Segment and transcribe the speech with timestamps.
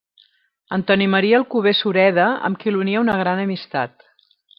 [0.77, 4.09] Antoni Maria Alcover Sureda, amb qui l'unia una gran amistat.